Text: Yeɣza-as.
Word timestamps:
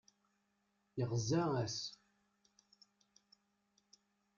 Yeɣza-as. 0.97 1.77